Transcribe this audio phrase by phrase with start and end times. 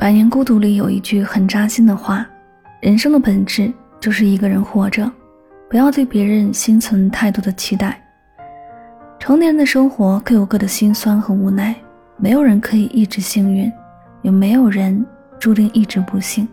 [0.00, 2.26] 百年孤独》里有一句很扎心的话
[2.80, 5.12] ：“人生的本质就是一个人活着，
[5.68, 8.02] 不要对别人心存太多的期待。”
[9.20, 11.76] 成年人的生活各有各的辛酸和无奈，
[12.16, 13.70] 没有人可以一直幸运，
[14.22, 15.04] 也没有人
[15.38, 16.48] 注定一直不幸。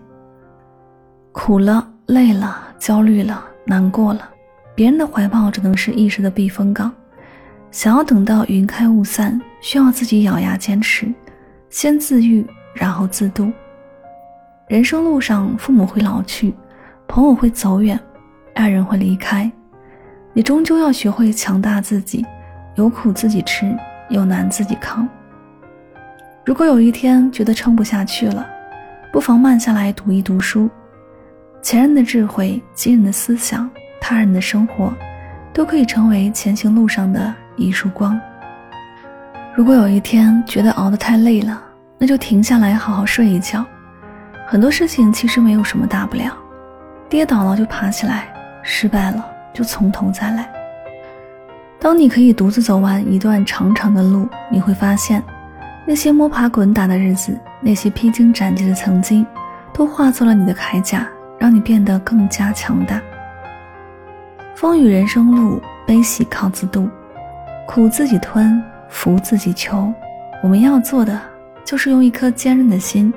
[1.32, 4.29] 苦了、累了、焦虑了、难过了，
[4.75, 6.91] 别人的怀抱只能是一时的避风港。
[7.71, 11.07] 想要等到云开雾散，需要自己咬牙坚持，
[11.70, 12.45] 先自愈。
[12.77, 13.51] 然后自渡。
[14.67, 16.54] 人生路上，父母会老去，
[17.07, 17.99] 朋友会走远，
[18.54, 19.49] 爱人会离开，
[20.33, 22.25] 你终究要学会强大自己，
[22.75, 23.75] 有苦自己吃，
[24.09, 25.07] 有难自己扛。
[26.45, 28.45] 如果有一天觉得撑不下去了，
[29.11, 30.69] 不妨慢下来读一读书。
[31.61, 34.94] 前人的智慧、今人的思想、他人的生活，
[35.52, 38.19] 都可以成为前行路上的一束光。
[39.55, 41.61] 如果有一天觉得熬得太累了，
[41.97, 43.66] 那就停下来，好好睡一觉。
[44.47, 46.31] 很多事情其实没有什么大不了，
[47.09, 48.27] 跌倒了就爬起来，
[48.61, 50.49] 失败了就从头再来。
[51.80, 55.23] 当你可以独自走完一段长长的路，你会发现，
[55.86, 59.25] 那些摸爬滚打的日子，那些披荆斩棘的曾经，
[59.73, 61.08] 都化作了你的铠甲，
[61.39, 63.02] 让你变得更加强大。
[64.55, 66.89] 风雨人生路，悲喜靠自度，
[67.67, 69.93] 苦自己吞，福自己求。
[70.41, 71.19] 我们要做的。
[71.67, 73.13] 就是用一颗坚韧的心，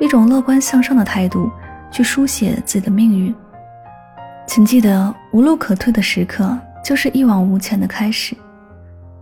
[0.00, 1.48] 一种乐观向上的态度，
[1.92, 3.32] 去书写自己的命运。
[4.48, 8.34] 请记得，无路可退的时刻，就是一往无前的开始。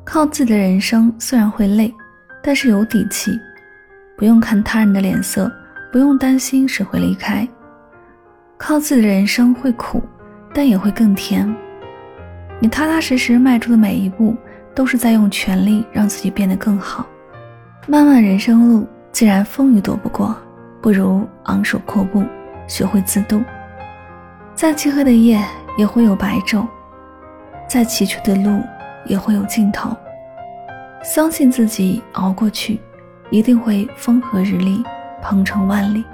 [0.04, 1.92] 靠自己的人生虽然会累，
[2.42, 3.38] 但是有底气，
[4.16, 5.52] 不用看他人的脸色，
[5.92, 7.46] 不用担心谁会离开。
[8.56, 10.02] 靠自己的人生会苦，
[10.54, 11.46] 但也会更甜。
[12.58, 14.34] 你踏踏实实迈出的每一步，
[14.74, 17.06] 都是在用全力让自己变得更好。
[17.88, 20.36] 漫漫人生路，既然风雨躲不过，
[20.80, 22.22] 不如昂首阔步，
[22.68, 23.42] 学会自渡。
[24.54, 25.44] 再漆黑的夜
[25.76, 26.64] 也会有白昼，
[27.68, 28.62] 再崎岖的路
[29.04, 29.90] 也会有尽头。
[31.02, 32.80] 相信自己，熬过去，
[33.30, 34.84] 一定会风和日丽，
[35.20, 36.04] 鹏程万里。